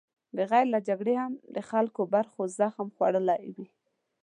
بغیر 0.37 0.65
له 0.73 0.79
جګړې 0.87 1.15
هم 1.21 1.33
د 1.55 1.57
خلکو 1.69 2.01
برخو 2.15 2.41
زخم 2.59 2.87
خوړلی 2.95 3.45
وي. 3.55 3.67